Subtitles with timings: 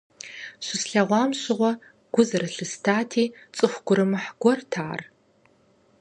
[0.65, 1.71] Щыслъэгъуам щыгъуэ
[2.13, 3.23] гу зэрылъыстати,
[3.55, 5.01] цӀыху гурымыкъ гуэрт ар.